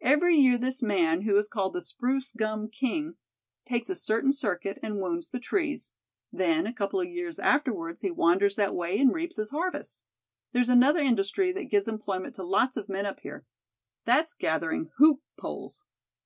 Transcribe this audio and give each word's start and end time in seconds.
Every 0.00 0.36
year 0.36 0.56
this 0.56 0.80
man, 0.80 1.20
who 1.20 1.36
is 1.36 1.48
called 1.48 1.74
the 1.74 1.82
spruce 1.82 2.32
gum 2.32 2.70
king, 2.70 3.16
takes 3.66 3.90
a 3.90 3.94
certain 3.94 4.32
circuit, 4.32 4.78
and 4.82 5.02
wounds 5.02 5.28
the 5.28 5.38
trees. 5.38 5.90
Then, 6.32 6.66
a 6.66 6.72
couple 6.72 6.98
of 6.98 7.08
years 7.10 7.38
afterwards 7.38 8.00
he 8.00 8.10
wanders 8.10 8.56
that 8.56 8.74
way, 8.74 8.98
and 8.98 9.12
reaps 9.12 9.36
his 9.36 9.50
harvest. 9.50 10.00
There's 10.52 10.70
another 10.70 11.00
industry 11.00 11.52
that 11.52 11.64
gives 11.64 11.88
employment 11.88 12.36
to 12.36 12.42
lots 12.42 12.78
of 12.78 12.88
men 12.88 13.04
up 13.04 13.20
here. 13.20 13.44
That's 14.06 14.32
gathering 14.32 14.92
hoop 14.96 15.20
poles." 15.36 15.84